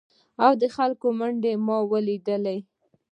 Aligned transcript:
او 0.43 0.51
د 0.61 0.63
خلکو 0.75 1.07
منډه 1.19 1.51
نو 1.55 1.61
ما 1.65 1.77
ولیدله؟ 1.91 2.55